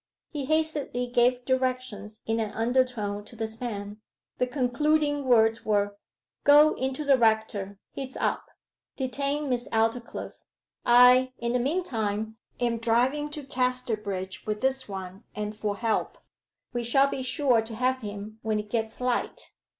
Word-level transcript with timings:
He 0.31 0.45
hastily 0.45 1.05
gave 1.05 1.45
directions 1.45 2.21
in 2.25 2.39
an 2.39 2.49
undertone 2.53 3.23
to 3.25 3.35
this 3.35 3.61
man. 3.61 4.01
The 4.39 4.47
concluding 4.47 5.25
words 5.25 5.63
were, 5.63 5.95
'Go 6.43 6.73
in 6.73 6.95
to 6.95 7.03
the 7.05 7.19
rector 7.19 7.77
he's 7.91 8.17
up. 8.17 8.47
Detain 8.95 9.47
Miss 9.47 9.67
Aldclyffe. 9.71 10.43
I, 10.83 11.33
in 11.37 11.53
the 11.53 11.59
meantime, 11.59 12.37
am 12.59 12.79
driving 12.79 13.29
to 13.29 13.43
Casterbridge 13.43 14.47
with 14.47 14.61
this 14.61 14.89
one, 14.89 15.23
and 15.35 15.55
for 15.55 15.77
help. 15.77 16.17
We 16.73 16.83
shall 16.83 17.07
be 17.07 17.21
sure 17.21 17.61
to 17.61 17.75
have 17.75 17.99
him 18.01 18.39
when 18.41 18.57
it 18.57 18.71
gets 18.71 19.01
light. 19.01 19.51